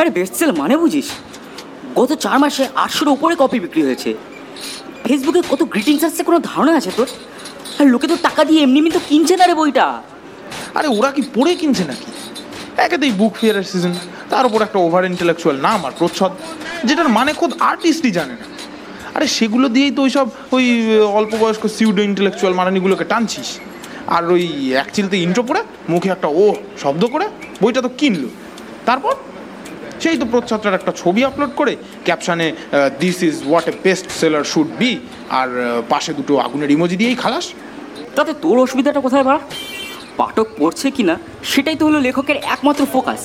[0.00, 1.08] আরে best sell মানে বুঝিস?
[1.98, 4.10] গত চার মাসে আটশোর উপরে কপি বিক্রি হয়েছে।
[5.06, 7.08] ফেসবুকে কত গ্রিটিংস আসছে কোনো ধারণা আছে তোর?
[7.78, 9.86] আর লোকে তো টাকা দিয়ে এমনি এমনি তো কিনছে না রে বইটা।
[10.78, 12.10] আরে ওরা কি পড়ে কিনছে নাকি?
[12.84, 13.94] একেতেই বুক ফেয়ারের সিজন
[14.30, 16.32] তার উপর একটা ওভার ইন্টেলেকচুয়াল নাম আর প্রচ্ছদ,
[16.88, 18.46] যেটার মানে খোদ আর্টিস্টই জানে না।
[19.16, 20.26] আরে সেগুলো দিয়েই তো ওই সব
[20.56, 20.64] ওই
[21.18, 23.48] অল্প বয়স্ক সিউডো ইন্টেলেকচুয়াল মারানিগুলোকে টানছিস।
[24.14, 24.44] আর ওই
[24.82, 26.44] এক চিলতে ইন্ট্রো পড়ে, মুখে একটা ও
[26.82, 27.26] শব্দ করে,
[27.62, 28.28] বইটা তো কিনলো।
[28.88, 29.14] তারপর?
[30.02, 31.72] সেই তো প্রচ্ছদটার একটা ছবি আপলোড করে
[32.06, 32.46] ক্যাপশানে
[33.02, 34.90] this is what a best seller should be
[35.40, 35.48] আর
[35.92, 37.46] পাশে দুটো আগুনের ইমোজি দিয়েই খালাস।
[38.16, 39.36] তাতে তোর অসুবিধাটা কোথায় বা
[40.20, 41.14] পাঠক পড়ছে কি না
[41.52, 43.22] সেটাই তো হলো লেখকের একমাত্র ফোকাস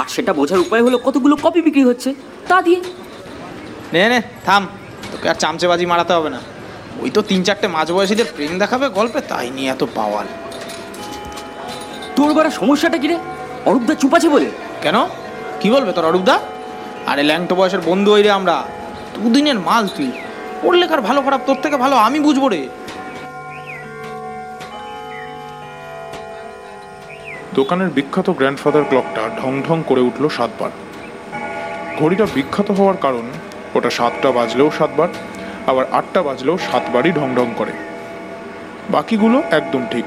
[0.00, 2.10] আর সেটা বোঝার উপায় হলো কতগুলো কপি বিক্রি হচ্ছে
[2.50, 2.80] তা দিয়ে।
[3.94, 4.62] নে নে থাম
[5.10, 6.40] তোকে আর চামচেবাজি মারাতে হবে না।
[7.02, 10.26] ওই তো তিন চারটে মাঝবয়সীদের প্রেম দেখাবে গল্পে তাই নিয়ে এত পাওয়াল
[12.16, 13.16] তোর বড় সমস্যাটা কি রে?
[13.68, 14.48] অরূপদা চুপ আছে বলে।
[14.84, 14.96] কেন?
[15.60, 16.38] কি বলবে তোর অরূপদা?
[17.06, 18.62] আরে ল্যাংটো বয়সের বন্ধু হই রে আমরা
[19.18, 20.10] দুদিনের মাল তুই
[20.62, 22.68] ওর লেখার ভালো খারাপ তোর থেকে ভালো আমি বুঝব রে।
[27.54, 30.70] দোকানের বিখ্যাত গ্র্যান্ডফাদার ক্লকটা ঢং ঢং করে উঠল সাতবার।
[31.98, 33.26] ঘড়িটা বিখ্যাত হওয়ার কারণ,
[33.74, 35.08] ওটা সাতটা বাজলেও সাতবার,
[35.66, 37.72] আবার আটটা বাজলেও সাতবারই ঢং ঢং করে।
[38.90, 40.04] বাকিগুলো একদম ঠিক।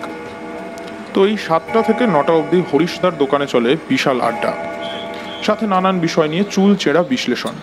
[1.14, 4.71] তো এই সাতটা থেকে নটা অবধি হরিশদার দোকানে চলে বিশাল আড্ডা।
[5.44, 7.56] সাথে নানান বিষয় নিয়ে চুল চেরা বিশ্লেষণ।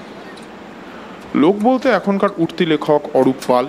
[1.34, 3.66] লোক বলতে এখনকার উঠতি লেখক অরূপ পাল,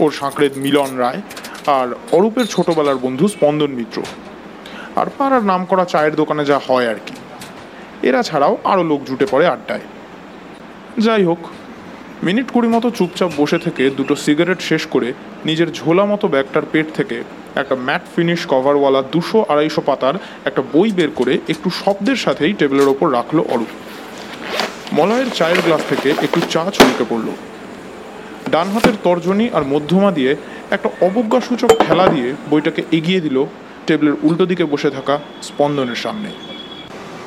[0.00, 1.20] ওর সাঁকড়ের মিলন রায়
[1.66, 4.02] আর অরূপের ছোটবেলার বন্ধু স্পন্দন মিত্র।
[4.96, 7.14] আর পাড়ার নাম করা চায়ের দোকানে যা হয় আর কি।
[8.02, 9.80] এরা ছাড়াও আরও লোক জুটে পড়ে আড্ডায়।
[10.98, 11.38] যাই হোক,
[12.22, 15.12] মিনিট কুড়ি মতো চুপচাপ বসে থেকে দুটো সিগারেট শেষ করে
[15.48, 17.16] নিজের ঝোলা মতো ব্যাগটার পেট থেকে
[17.54, 22.88] একটা ম্যাট ফিনিশ কভারওয়ালা দুশো আড়াইশো পাতার একটা বই বের করে একটু শব্দের সাথেই টেবিলের
[22.88, 23.72] ওপর রাখল অরূপ।
[24.92, 27.28] মলয়ের চায়ের গ্লাস থেকে একটু চা ছলকে পড়ল।
[28.50, 30.32] ডান হাতের তর্জনী আর মধ্যমা দিয়ে
[30.70, 33.36] একটা অবজ্ঞাসূচক ঠেলা দিয়ে বইটাকে এগিয়ে দিল
[33.86, 36.30] টেবিলের উল্টো দিকে বসে থাকা স্পন্দনের সামনে।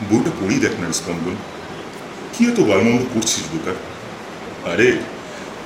[0.09, 1.35] বইটা পড়ি দেখ না স্পন্দন।
[2.33, 3.77] কি এত গালমন্দ করছিস বেকার?
[4.73, 4.89] আরে,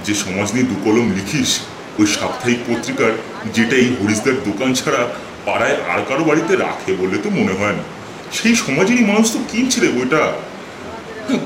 [0.05, 1.51] যে সমাজ নিয়ে দু কলম লিখিস
[1.99, 3.11] ওই সাপ্তাহিক পত্রিকার
[3.53, 5.07] যেটা এই হরিশদার দোকান ছাড়া
[5.45, 7.83] পাড়ায় আর কারও বাড়িতে রাখে বলে তো মনে হয় না।
[8.31, 10.31] সেই সমাজেরই মানুষ তো কিনছে রে বইটা।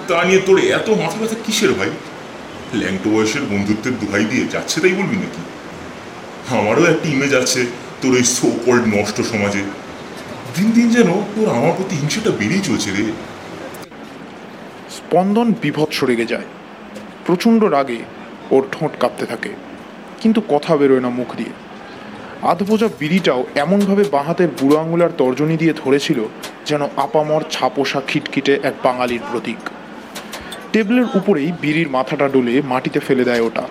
[0.08, 1.90] তা নিয়ে তোর এত মাথা ব্যথা কিসের ভাই?
[2.74, 5.42] ল্যাংটো বয়সের বন্ধুত্বের দোহাই দিয়ে যাচ্ছে তাই বলবি নাকি?
[6.58, 7.66] আমারও একটা ইমেজ আছে
[8.02, 9.62] তোর ওই সো কল্ড নষ্ট সমাজে।
[10.56, 13.04] দিন দিন যেন তোর আমার প্রতি হিংসাটা বেড়েই চলছে রে।
[14.92, 16.48] স্পন্দন বিভৎস রেগে যায়।
[17.26, 18.00] প্রচণ্ড রাগে
[18.52, 19.50] ওর ঠোঁট কাঁপতে থাকে।
[20.22, 21.54] কিন্তু কথা বেরোয় না মুখ দিয়ে।
[22.52, 26.20] আধবোজা বিড়িটাও এমনভাবে বাঁহাতের বুড়ো আঙুলার তর্জনী দিয়ে ধরেছিল
[26.66, 29.62] যেন আপামর ছাপোষা খিটখিটে এক বাঙালির প্রতীক।
[30.72, 33.66] টেবিলের উপরেই বিড়ির মাথাটা ডলে মাটিতে ফেলে দেয় ওটা।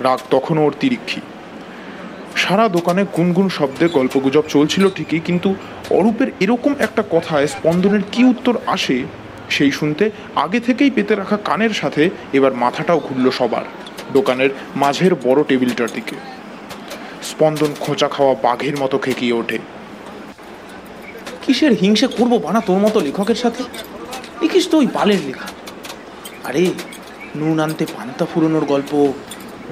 [0.00, 1.20] রাগ তখনও ওর তিরিক্ষি।
[2.36, 5.54] সারা দোকানে গুনগুন শব্দে গল্পগুজব চলছিল ঠিকই, কিন্তু
[5.90, 8.96] অরূপের এরকম একটা কথায় স্পন্দনের কি উত্তর আসে,
[9.50, 13.66] সেই শুনতে আগে থেকেই পেতে রাখা কানের সাথে এবার মাথাটাও ঘুরল সবার।
[14.12, 16.16] দোকানের মাঝের বড় টেবিলটার দিকে।
[17.22, 19.58] স্পন্দন খোঁচা খাওয়া বাঘের মতো খেকিয়ে ওঠে।
[21.42, 23.62] কিসের হিংসে করব বানা তোর মতো লেখকের সাথে?
[24.42, 25.48] লিখিস তো ওই বালের লেখা।
[26.44, 26.66] আরে,
[27.36, 29.12] নুন আনতে পান্তা ফুরোনোর গল্প,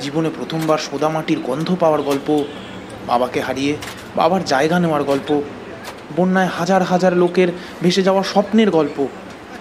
[0.00, 2.44] জীবনে প্রথমবার সোদা মাটির গন্ধ পাওয়ার গল্প,
[3.06, 3.76] বাবাকে হারিয়ে
[4.16, 5.42] বাবার জায়গা নেওয়ার গল্প,
[6.16, 7.48] বন্যায় হাজার হাজার লোকের
[7.82, 9.08] ভেসে যাওয়া স্বপ্নের গল্প,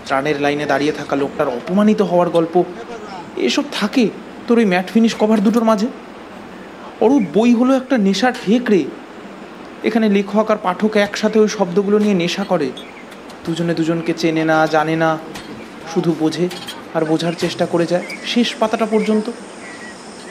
[0.05, 2.63] ত্রাণের লাইনে দাঁড়িয়ে থাকা লোকটার অপমানিত হওয়ার গল্প,
[3.37, 4.09] এসব থাকে।
[4.49, 5.87] তোর ওই ম্যাট ফিনিশ কভার দুটোর মাঝে?
[7.05, 8.81] অরূপ বই হলো একটা নেশার ঠেক রে
[9.87, 12.67] এখানে লেখক আর পাঠক একসাথে ওই শব্দগুলো নিয়ে নেশা করে।
[13.45, 15.09] দুজনে দুজনকে চেনে না, জানে না,
[15.91, 16.45] শুধু বোঝে
[16.95, 19.25] আর বোঝার চেষ্টা করে যায় শেষ পাতাটা পর্যন্ত।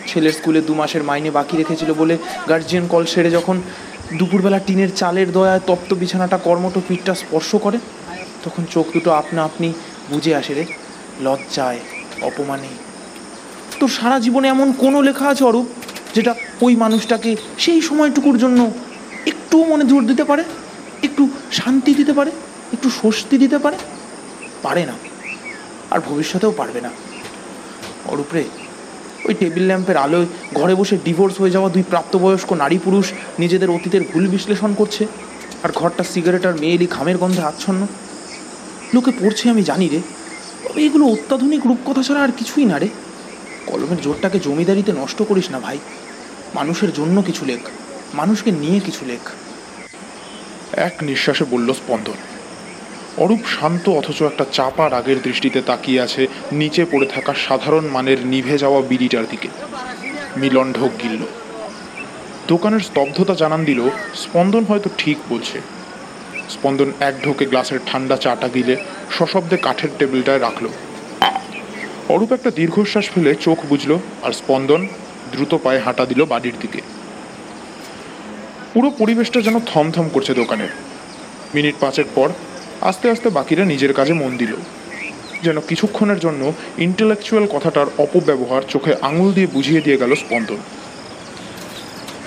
[0.09, 2.15] ছেলের স্কুলে দু মাসের মাইনে বাকি রেখেছিল বলে
[2.51, 3.57] গার্জিয়ান কল সেরে যখন
[4.19, 7.79] দুপুরবেলা টিনের চালের দয়ায় তপ্ত বিছানাটা কর্মট পিঠটা স্পর্শ করে,
[8.45, 9.69] তখন চোখ দুটো আপনা আপনি
[10.11, 10.65] বুঝে আসে রে,
[11.25, 11.81] লজ্জায়,
[12.29, 12.71] অপমানে।
[13.81, 15.67] তোর সারা জীবনে এমন কোনো লেখা আছে অরূপ
[16.15, 18.71] যেটা ওই মানুষটাকে সেই সময়টুকুর জন্য
[19.27, 20.45] একটু মনে জোর দিতে পারে?
[21.03, 22.31] একটু শান্তি দিতে পারে?
[22.73, 23.77] একটু স্বস্তি দিতে পারে?
[24.63, 24.93] পারে না।
[25.91, 26.91] আর ভবিষ্যতেও পারবে না।
[28.07, 28.45] অরূপরে
[29.25, 34.01] ওই টেবিল ল্যাম্পের আলোয় ঘরে বসে ডিভোর্স হয়ে যাওয়া দুই প্রাপ্তবয়স্ক নারী পুরুষ নিজেদের অতীতের
[34.13, 35.07] ভুল বিশ্লেষণ করছে।
[35.63, 37.87] আর ঘরটা সিগারেট আর মেয়েলি ঘামের গন্ধে আচ্ছন্ন।
[38.95, 40.01] লোকে পড়ছে আমি জানি রে,
[40.65, 42.89] তবে এগুলো অত্যাধুনিক রূপকথা ছাড়া আর কিছুই না রে।
[43.69, 45.79] কলমের জোরটাকে জমিদারিতে নষ্ট করিস না ভাই।
[46.55, 47.63] মানুষের জন্য কিছু লেখ,
[48.15, 49.23] মানুষকে নিয়ে কিছু লেখ।
[50.73, 52.19] এক নিঃশ্বাসে বলল স্পন্দন।
[53.17, 56.23] অরূপ শান্ত অথচ একটা চাপা রাগের দৃষ্টিতে তাকিয়ে আছে
[56.53, 59.49] নিচে পড়ে থাকা সাধারণ মানের নিভে যাওয়া বিড়িটার দিকে।
[60.37, 61.23] মিলন ঢোক গিলল।
[62.49, 63.81] দোকানের স্তব্ধতা জানান দিল,
[64.15, 65.59] স্পন্দন হয়তো ঠিক বলছে।
[66.51, 68.75] স্পন্দন এক ঢোকে গ্লাসের ঠান্ডা চাটা গিলে
[69.11, 70.67] সশব্দে কাঠের টেবিলটায় রাখল।
[72.09, 74.87] অরূপ একটা দীর্ঘশ্বাস ফেলে চোখ বুঝলো আর স্পন্দন
[75.33, 76.81] দ্রুত পায়ে হাঁটা দিল বাড়ির দিকে।
[78.75, 80.69] পুরো পরিবেশটা যেন থমথম করছে দোকানের
[81.55, 82.29] মিনিট পাঁচের পর
[82.81, 84.53] আস্তে আস্তে বাকিরা নিজের কাজে মন দিল।
[85.43, 90.57] যেন কিছুক্ষণের জন্য ইন্টেলেকচুয়াল কথাটার অপব্যবহার চোখে আঙুল দিয়ে বুঝিয়ে দিয়ে গেল স্পন্দন।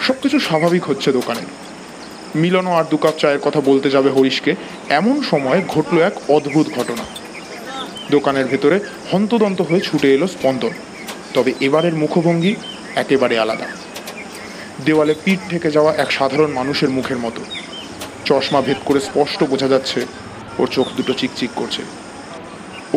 [0.01, 1.41] সবকিছু স্বাভাবিক হচ্ছে দোকানে।
[2.35, 4.55] মিলনও আর দু কাপ চায়ের কথা বলতে যাবে হরিশকে,
[4.89, 7.20] এমন সময় ঘটল এক অদ্ভুত ঘটনা।
[8.15, 8.77] দোকানের ভেতরে
[9.11, 10.73] হন্তদন্ত হয়ে ছুটে এলো স্পন্দন।
[11.35, 12.53] তবে এবারের মুখভঙ্গি
[12.95, 13.67] একেবারে আলাদা।
[14.85, 17.41] দেওয়ালে পিঠ থেকে যাওয়া এক সাধারণ মানুষের মুখের মতো।
[18.27, 19.99] চশমা ভেদ করে স্পষ্ট বোঝা যাচ্ছে,
[20.59, 21.81] ওর চোখ দুটো চিকচিক করছে।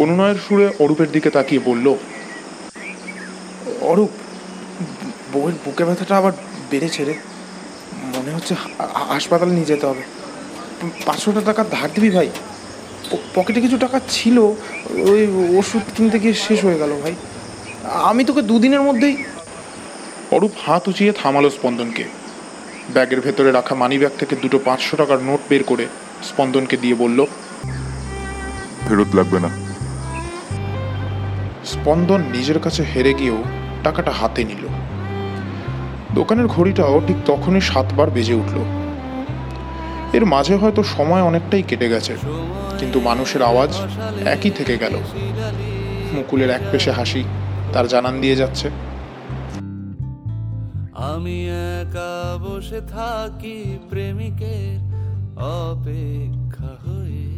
[0.03, 1.87] অনুনয়ের সুরে অরূপের দিকে তাকিয়ে বলল,
[3.91, 4.13] অরূপ,
[5.33, 6.33] বউয়ের বুকে ব্যথাটা আবার
[6.71, 7.15] বেড়েছে রে।
[8.15, 8.55] মনে হচ্ছে
[9.13, 10.03] হাসপাতালে নিয়ে যেতে হবে।
[11.07, 12.29] পাঁচশোটা টাকা ধার দিবি ভাই?
[13.35, 14.39] পকেটে কিছু টাকা ছিল
[15.11, 15.27] ওই
[15.59, 17.15] ওষুধ কিনতে গিয়ে শেষ হয়ে গেল ভাই।
[18.11, 19.17] আমি তোকে দুদিনের মধ্যেই
[20.31, 22.05] অরূপ হাত উঁচিয়ে থামালো স্পন্দনকে।
[22.93, 25.87] ব্যাগের ভেতরে রাখা মানিব্যাগ থেকে দুটো পাঁচশো টাকার নোট বের করে
[26.23, 27.25] স্পন্দনকে দিয়ে বলল
[28.89, 29.51] ফেরত লাগবে না।
[31.65, 33.45] স্পন্দন নিজের কাছে হেরে গিয়েও
[33.83, 34.65] টাকাটা হাতে নিল।
[36.15, 38.84] দোকানের ঘড়িটাও ঠিক তখনই সাতবার বেজে উঠল।
[40.15, 42.15] এর মাঝে হয়তো সময় অনেকটাই কেটে গেছে,
[42.79, 43.73] কিন্তু মানুষের আওয়াজ
[44.25, 44.95] একই থেকে গেল।
[46.13, 47.23] মুকুলের এক পেশে হাসি,
[47.73, 48.71] তার জানান দিয়ে যাচ্ছে।
[51.11, 51.39] আমি
[51.81, 52.15] একা
[52.45, 53.59] বসে থাকি
[53.91, 54.79] প্রেমিকের
[55.65, 57.34] অপেক্ষা হয়ে।